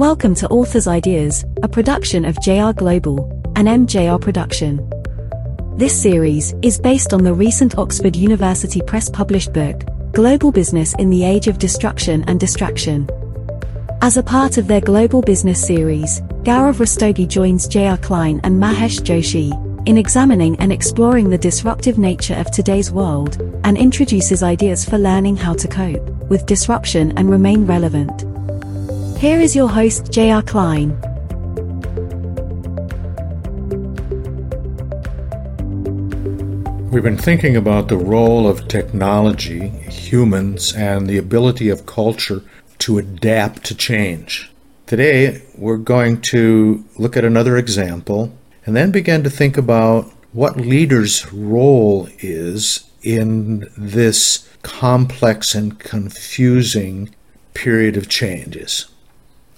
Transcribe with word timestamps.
Welcome 0.00 0.34
to 0.36 0.48
Authors 0.48 0.86
Ideas, 0.86 1.44
a 1.62 1.68
production 1.68 2.24
of 2.24 2.40
JR 2.40 2.72
Global, 2.72 3.30
an 3.54 3.66
MJR 3.66 4.18
production. 4.18 4.88
This 5.76 5.92
series 6.00 6.54
is 6.62 6.80
based 6.80 7.12
on 7.12 7.22
the 7.22 7.34
recent 7.34 7.76
Oxford 7.76 8.16
University 8.16 8.80
Press 8.80 9.10
published 9.10 9.52
book, 9.52 9.82
Global 10.12 10.52
Business 10.52 10.94
in 10.94 11.10
the 11.10 11.22
Age 11.22 11.48
of 11.48 11.58
Destruction 11.58 12.24
and 12.28 12.40
Distraction. 12.40 13.10
As 14.00 14.16
a 14.16 14.22
part 14.22 14.56
of 14.56 14.66
their 14.66 14.80
Global 14.80 15.20
Business 15.20 15.62
series, 15.62 16.22
Gaurav 16.44 16.76
Rastogi 16.76 17.28
joins 17.28 17.68
J.R. 17.68 17.98
Klein 17.98 18.40
and 18.42 18.54
Mahesh 18.54 19.00
Joshi 19.02 19.52
in 19.86 19.98
examining 19.98 20.58
and 20.60 20.72
exploring 20.72 21.28
the 21.28 21.36
disruptive 21.36 21.98
nature 21.98 22.36
of 22.36 22.50
today's 22.50 22.90
world 22.90 23.36
and 23.64 23.76
introduces 23.76 24.42
ideas 24.42 24.82
for 24.82 24.96
learning 24.96 25.36
how 25.36 25.52
to 25.52 25.68
cope 25.68 26.08
with 26.30 26.46
disruption 26.46 27.12
and 27.18 27.28
remain 27.28 27.66
relevant. 27.66 28.29
Here 29.20 29.38
is 29.38 29.54
your 29.54 29.68
host, 29.68 30.10
J.R. 30.10 30.40
Klein. 30.40 30.98
We've 36.90 37.02
been 37.02 37.18
thinking 37.18 37.54
about 37.54 37.88
the 37.88 37.98
role 37.98 38.48
of 38.48 38.66
technology, 38.66 39.68
humans, 39.68 40.72
and 40.72 41.06
the 41.06 41.18
ability 41.18 41.68
of 41.68 41.84
culture 41.84 42.40
to 42.78 42.96
adapt 42.96 43.62
to 43.66 43.74
change. 43.74 44.50
Today, 44.86 45.42
we're 45.54 45.76
going 45.76 46.22
to 46.22 46.82
look 46.96 47.14
at 47.14 47.22
another 47.26 47.58
example 47.58 48.32
and 48.64 48.74
then 48.74 48.90
begin 48.90 49.22
to 49.24 49.28
think 49.28 49.58
about 49.58 50.10
what 50.32 50.56
leaders' 50.56 51.30
role 51.30 52.08
is 52.20 52.88
in 53.02 53.70
this 53.76 54.48
complex 54.62 55.54
and 55.54 55.78
confusing 55.78 57.14
period 57.52 57.98
of 57.98 58.08
changes. 58.08 58.86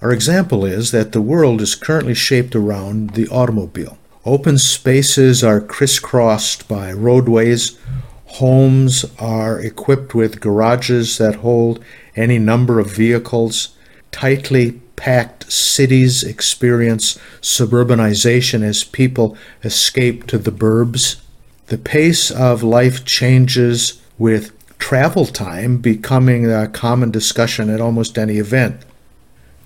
Our 0.00 0.12
example 0.12 0.64
is 0.64 0.92
that 0.92 1.10
the 1.10 1.20
world 1.20 1.60
is 1.60 1.74
currently 1.74 2.14
shaped 2.14 2.54
around 2.54 3.10
the 3.10 3.26
automobile. 3.28 3.98
Open 4.24 4.56
spaces 4.56 5.42
are 5.42 5.60
crisscrossed 5.60 6.68
by 6.68 6.92
roadways. 6.92 7.76
Homes 8.26 9.04
are 9.18 9.58
equipped 9.58 10.14
with 10.14 10.40
garages 10.40 11.18
that 11.18 11.36
hold 11.36 11.82
any 12.14 12.38
number 12.38 12.78
of 12.78 12.94
vehicles. 12.94 13.70
Tightly 14.12 14.80
packed 14.94 15.50
cities 15.50 16.22
experience 16.22 17.18
suburbanization 17.40 18.62
as 18.62 18.84
people 18.84 19.36
escape 19.64 20.26
to 20.28 20.38
the 20.38 20.52
burbs. 20.52 21.20
The 21.66 21.78
pace 21.78 22.30
of 22.30 22.62
life 22.62 23.04
changes 23.04 24.00
with 24.16 24.52
travel 24.78 25.26
time 25.26 25.78
becoming 25.78 26.48
a 26.48 26.68
common 26.68 27.10
discussion 27.10 27.68
at 27.68 27.80
almost 27.80 28.16
any 28.16 28.38
event. 28.38 28.84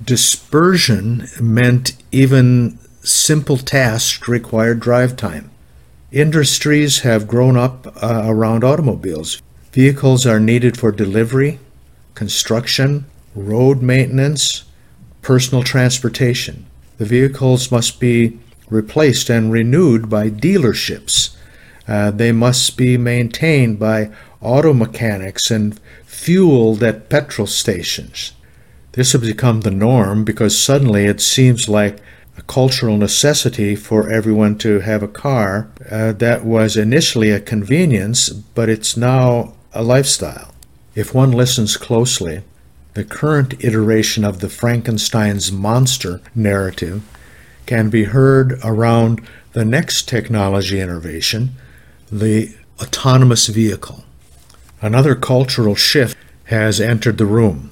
Dispersion 0.03 1.29
meant 1.41 1.93
even 2.11 2.79
simple 3.03 3.59
tasks 3.59 4.27
required 4.27 4.81
drive 4.81 5.17
time. 5.17 5.51
Industries 6.11 7.01
have 7.01 7.29
grown 7.29 7.57
up 7.57 7.87
uh, 8.03 8.23
around 8.25 8.65
automobiles. 8.65 9.41
Vehicles 9.73 10.27
are 10.27 10.41
needed 10.41 10.79
for 10.79 10.93
delivery, 10.93 11.59
construction, 12.15 13.05
road 13.35 13.83
maintenance, 13.83 14.65
personal 15.21 15.63
transportation. 15.63 16.67
The 16.99 17.05
vehicles 17.05 17.71
must 17.71 18.01
be 18.01 18.39
replaced 18.69 19.31
and 19.31 19.53
renewed 19.53 20.09
by 20.09 20.31
dealerships. 20.31 21.37
Uh, 21.87 22.11
they 22.11 22.33
must 22.33 22.77
be 22.77 22.97
maintained 22.97 23.79
by 23.79 24.11
auto 24.41 24.73
mechanics 24.73 25.51
and 25.51 25.79
fueled 26.05 26.83
at 26.83 27.09
petrol 27.09 27.47
stations. 27.47 28.33
This 28.93 29.13
has 29.13 29.23
become 29.23 29.63
the 29.63 29.71
norm 29.71 30.23
because 30.23 30.59
suddenly 30.59 31.07
it 31.07 31.21
seems 31.21 31.69
like 31.69 31.99
a 32.37 32.43
cultural 32.43 32.99
necessity 32.99 33.75
for 33.75 34.11
everyone 34.11 34.59
to 34.59 34.81
have 34.81 35.03
a 35.03 35.09
car 35.09 35.69
uh, 35.91 36.13
that 36.13 36.45
was 36.45 36.77
initially 36.77 37.31
a 37.31 37.41
convenience, 37.41 38.29
but 38.31 38.69
it's 38.69 38.97
now 38.97 39.55
a 39.73 39.83
lifestyle. 39.83 40.55
If 40.95 41.15
one 41.15 41.33
listens 41.33 41.79
closely, 41.79 42.43
the 42.95 43.05
current 43.05 43.55
iteration 43.65 44.25
of 44.25 44.41
the 44.41 44.51
Frankenstein's 44.51 45.51
monster 45.51 46.21
narrative 46.35 47.03
can 47.65 47.89
be 47.89 48.05
heard 48.05 48.59
around 48.63 49.27
the 49.55 49.65
next 49.65 50.07
technology 50.07 50.81
innovation, 50.81 51.53
the 52.11 52.55
autonomous 52.79 53.47
vehicle. 53.47 54.05
Another 54.83 55.15
cultural 55.15 55.75
shift 55.75 56.19
has 56.45 56.81
entered 56.81 57.17
the 57.17 57.25
room. 57.27 57.72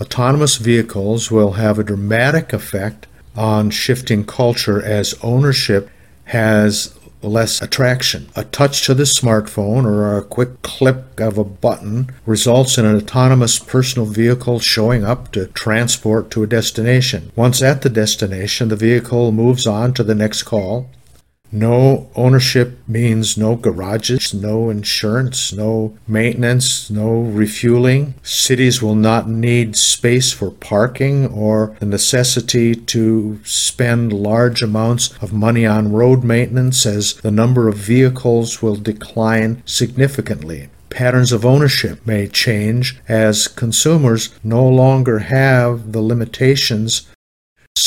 Autonomous 0.00 0.56
vehicles 0.56 1.30
will 1.30 1.52
have 1.52 1.78
a 1.78 1.84
dramatic 1.84 2.52
effect 2.52 3.06
on 3.36 3.70
shifting 3.70 4.24
culture 4.24 4.82
as 4.82 5.14
ownership 5.22 5.90
has 6.24 6.94
less 7.22 7.60
attraction. 7.60 8.28
A 8.34 8.44
touch 8.44 8.86
to 8.86 8.94
the 8.94 9.02
smartphone 9.02 9.84
or 9.84 10.16
a 10.16 10.22
quick 10.22 10.62
click 10.62 11.20
of 11.20 11.36
a 11.36 11.44
button 11.44 12.10
results 12.24 12.78
in 12.78 12.86
an 12.86 12.96
autonomous 12.96 13.58
personal 13.58 14.06
vehicle 14.06 14.58
showing 14.58 15.04
up 15.04 15.32
to 15.32 15.48
transport 15.48 16.30
to 16.30 16.42
a 16.42 16.46
destination. 16.46 17.30
Once 17.36 17.62
at 17.62 17.82
the 17.82 17.90
destination, 17.90 18.68
the 18.68 18.76
vehicle 18.76 19.32
moves 19.32 19.66
on 19.66 19.92
to 19.92 20.02
the 20.02 20.14
next 20.14 20.44
call, 20.44 20.88
no 21.52 22.08
ownership 22.14 22.78
means 22.86 23.36
no 23.36 23.56
garages, 23.56 24.32
no 24.32 24.70
insurance, 24.70 25.52
no 25.52 25.96
maintenance, 26.06 26.90
no 26.90 27.20
refueling. 27.20 28.14
Cities 28.22 28.82
will 28.82 28.94
not 28.94 29.28
need 29.28 29.76
space 29.76 30.32
for 30.32 30.50
parking 30.50 31.26
or 31.26 31.76
the 31.80 31.86
necessity 31.86 32.74
to 32.74 33.40
spend 33.44 34.12
large 34.12 34.62
amounts 34.62 35.10
of 35.22 35.32
money 35.32 35.66
on 35.66 35.92
road 35.92 36.22
maintenance 36.22 36.86
as 36.86 37.14
the 37.14 37.30
number 37.30 37.68
of 37.68 37.76
vehicles 37.76 38.62
will 38.62 38.76
decline 38.76 39.62
significantly. 39.66 40.68
Patterns 40.90 41.30
of 41.30 41.46
ownership 41.46 42.04
may 42.04 42.26
change 42.26 42.98
as 43.08 43.46
consumers 43.46 44.30
no 44.42 44.66
longer 44.68 45.20
have 45.20 45.92
the 45.92 46.00
limitations 46.00 47.06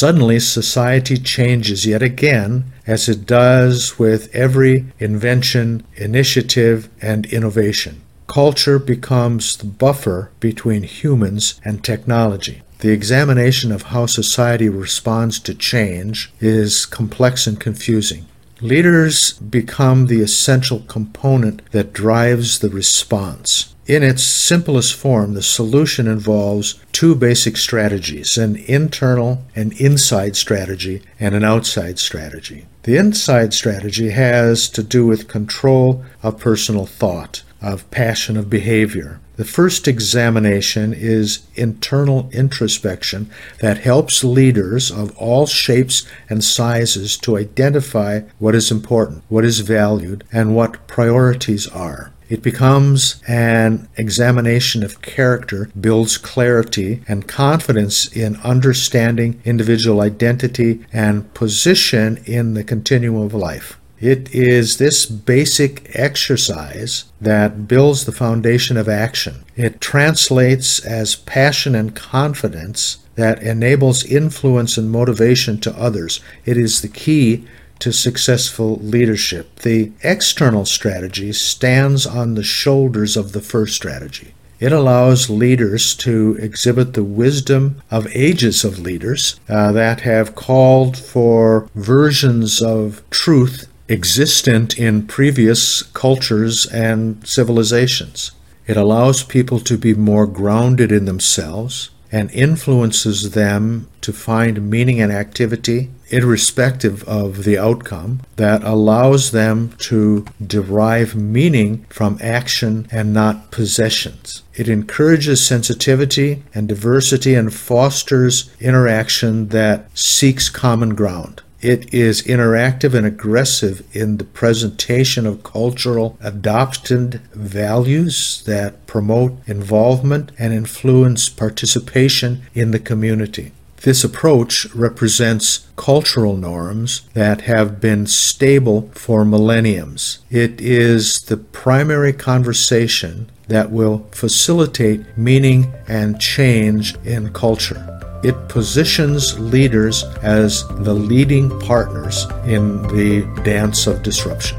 Suddenly, 0.04 0.40
society 0.40 1.18
changes 1.18 1.86
yet 1.86 2.02
again, 2.02 2.66
as 2.88 3.08
it 3.08 3.26
does 3.26 4.00
with 4.00 4.34
every 4.36 4.86
invention, 5.00 5.86
initiative, 5.96 6.90
and 7.02 7.26
innovation. 7.28 8.02
Culture 8.28 8.80
becomes 8.80 9.56
the 9.56 9.66
buffer 9.66 10.32
between 10.40 10.84
humans 10.84 11.62
and 11.64 11.84
technology. 11.84 12.64
The 12.80 12.92
examination 12.92 13.72
of 13.72 13.84
how 13.84 14.08
society 14.08 14.68
responds 14.68 15.40
to 15.40 15.54
change 15.54 16.34
is 16.42 16.86
complex 16.86 17.48
and 17.48 17.60
confusing. 17.60 18.26
Leaders 18.60 19.34
become 19.34 20.08
the 20.08 20.22
essential 20.22 20.80
component 20.82 21.62
that 21.72 21.94
drives 21.94 22.60
the 22.60 22.70
response. 22.70 23.73
In 23.86 24.02
its 24.02 24.24
simplest 24.24 24.94
form, 24.94 25.34
the 25.34 25.42
solution 25.42 26.08
involves 26.08 26.80
two 26.94 27.16
basic 27.16 27.58
strategies 27.58 28.38
an 28.38 28.56
internal 28.56 29.44
and 29.58 29.74
inside 29.74 30.38
strategy, 30.38 31.02
and 31.20 31.36
an 31.36 31.44
outside 31.44 32.00
strategy. 32.00 32.66
The 32.84 32.96
inside 32.96 33.54
strategy 33.54 34.12
has 34.12 34.70
to 34.70 34.84
do 34.84 35.06
with 35.06 35.28
control 35.28 36.06
of 36.22 36.40
personal 36.40 36.86
thought, 36.86 37.44
of 37.62 37.90
passion, 37.92 38.38
of 38.38 38.50
behavior. 38.50 39.20
The 39.36 39.44
first 39.44 39.86
examination 39.86 40.94
is 40.94 41.40
internal 41.56 42.30
introspection 42.32 43.30
that 43.60 43.80
helps 43.80 44.24
leaders 44.24 44.92
of 44.92 45.14
all 45.18 45.46
shapes 45.46 46.08
and 46.30 46.42
sizes 46.42 47.18
to 47.18 47.36
identify 47.36 48.22
what 48.40 48.56
is 48.56 48.72
important, 48.72 49.24
what 49.28 49.44
is 49.44 49.60
valued, 49.60 50.24
and 50.32 50.56
what 50.56 50.88
priorities 50.88 51.68
are. 51.68 52.14
It 52.34 52.42
becomes 52.42 53.22
an 53.28 53.88
examination 53.96 54.82
of 54.82 55.04
character, 55.04 55.70
builds 55.80 56.18
clarity 56.18 57.04
and 57.08 57.28
confidence 57.28 58.08
in 58.08 58.38
understanding 58.38 59.40
individual 59.46 60.02
identity 60.02 60.84
and 60.92 61.32
position 61.36 62.24
in 62.26 62.56
the 62.56 62.64
continuum 62.64 63.22
of 63.22 63.36
life. 63.36 63.80
It 64.00 64.34
is 64.34 64.78
this 64.80 65.06
basic 65.06 65.92
exercise 65.94 67.06
that 67.22 67.68
builds 67.68 68.06
the 68.06 68.12
foundation 68.12 68.78
of 68.78 68.90
action. 68.90 69.46
It 69.56 69.80
translates 69.80 70.84
as 70.84 71.16
passion 71.16 71.76
and 71.76 71.96
confidence 71.96 72.98
that 73.14 73.44
enables 73.44 74.04
influence 74.04 74.76
and 74.76 74.90
motivation 74.92 75.60
to 75.60 75.78
others. 75.78 76.20
It 76.46 76.58
is 76.58 76.82
the 76.82 76.88
key 76.88 77.46
to 77.84 77.92
successful 77.92 78.78
leadership. 78.78 79.60
The 79.60 79.92
external 80.04 80.66
strategy 80.66 81.34
stands 81.34 82.06
on 82.06 82.36
the 82.36 82.44
shoulders 82.44 83.18
of 83.18 83.34
the 83.34 83.42
first 83.42 83.76
strategy. 83.76 84.34
It 84.62 84.72
allows 84.72 85.30
leaders 85.30 85.94
to 85.96 86.38
exhibit 86.40 86.94
the 86.94 87.04
wisdom 87.04 87.82
of 87.92 88.08
ages 88.16 88.64
of 88.64 88.80
leaders 88.80 89.38
uh, 89.50 89.74
that 89.74 90.00
have 90.02 90.34
called 90.34 90.98
for 90.98 91.68
versions 91.76 92.62
of 92.62 93.04
truth 93.10 93.68
existent 93.90 94.80
in 94.80 95.06
previous 95.06 95.84
cultures 95.84 96.66
and 96.68 97.28
civilizations. 97.28 98.32
It 98.66 98.78
allows 98.78 99.24
people 99.24 99.60
to 99.60 99.78
be 99.78 99.94
more 99.94 100.26
grounded 100.26 100.90
in 100.90 101.04
themselves 101.04 101.90
and 102.14 102.30
influences 102.30 103.32
them 103.32 103.88
to 104.02 104.14
find 104.14 104.70
meaning 104.70 105.02
and 105.02 105.12
activity, 105.12 105.90
irrespective 106.10 107.04
of 107.06 107.44
the 107.44 107.58
outcome, 107.58 108.22
that 108.36 108.64
allows 108.64 109.32
them 109.32 109.74
to 109.80 110.24
derive 110.46 111.16
meaning 111.16 111.84
from 111.90 112.20
action 112.22 112.88
and 112.92 113.12
not 113.12 113.50
possessions. 113.50 114.44
It 114.54 114.70
encourages 114.70 115.44
sensitivity 115.44 116.44
and 116.54 116.68
diversity 116.68 117.34
and 117.34 117.52
fosters 117.52 118.52
interaction 118.60 119.48
that 119.48 119.90
seeks 119.98 120.50
common 120.50 120.94
ground. 120.94 121.42
It 121.64 121.94
is 121.94 122.24
interactive 122.24 122.94
and 122.94 123.06
aggressive 123.06 123.84
in 123.96 124.18
the 124.18 124.26
presentation 124.26 125.26
of 125.26 125.44
cultural 125.44 126.18
adopted 126.20 127.22
values 127.34 128.44
that 128.46 128.86
promote 128.86 129.38
involvement 129.48 130.34
and 130.38 130.52
influence 130.52 131.30
participation 131.30 132.42
in 132.54 132.72
the 132.72 132.80
community. 132.80 133.54
This 133.84 134.04
approach 134.04 134.66
represents 134.76 135.66
cultural 135.78 136.36
norms 136.36 137.04
that 137.14 137.42
have 137.42 137.80
been 137.80 138.08
stable 138.08 138.90
for 138.94 139.24
millenniums. 139.24 140.20
It 140.30 140.60
is 140.60 141.22
the 141.22 141.38
primary 141.38 142.12
conversation 142.12 143.32
that 143.48 143.72
will 143.72 144.06
facilitate 144.12 145.18
meaning 145.18 145.74
and 145.88 146.20
change 146.20 146.96
in 147.06 147.32
culture. 147.32 147.93
It 148.24 148.48
positions 148.48 149.38
leaders 149.38 150.04
as 150.22 150.66
the 150.70 150.94
leading 150.94 151.60
partners 151.60 152.26
in 152.46 152.82
the 152.84 153.24
dance 153.44 153.86
of 153.86 154.02
disruption. 154.02 154.58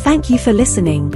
Thank 0.00 0.30
you 0.30 0.38
for 0.38 0.52
listening. 0.52 1.14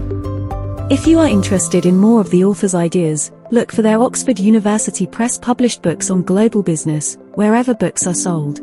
If 0.90 1.06
you 1.06 1.18
are 1.18 1.28
interested 1.28 1.86
in 1.86 1.96
more 1.96 2.20
of 2.20 2.30
the 2.30 2.44
author's 2.44 2.74
ideas, 2.74 3.30
look 3.50 3.70
for 3.70 3.82
their 3.82 4.00
Oxford 4.00 4.38
University 4.38 5.06
Press 5.06 5.38
published 5.38 5.82
books 5.82 6.10
on 6.10 6.22
global 6.22 6.62
business, 6.62 7.16
wherever 7.34 7.74
books 7.74 8.06
are 8.06 8.14
sold. 8.14 8.60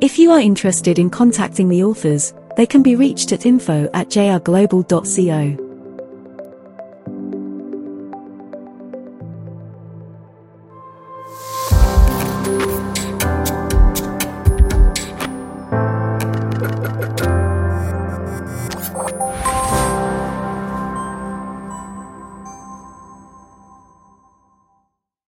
If 0.00 0.18
you 0.18 0.32
are 0.32 0.40
interested 0.40 0.98
in 0.98 1.10
contacting 1.10 1.68
the 1.68 1.84
authors, 1.84 2.32
they 2.56 2.66
can 2.66 2.82
be 2.82 2.96
reached 2.96 3.32
at 3.32 3.46
info 3.46 3.88
at 3.94 4.08
jrglobal.co. 4.08 5.67